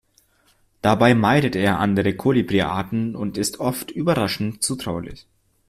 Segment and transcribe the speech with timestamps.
[0.81, 5.27] Dabei meidet er andere Kolibriarten und ist oft überraschend zutraulich.